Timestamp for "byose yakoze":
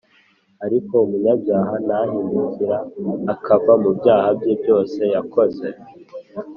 4.61-5.67